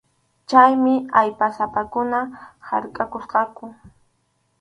[0.49, 2.19] Chaymi allpasapakuna
[2.67, 3.63] harkʼakusqaku.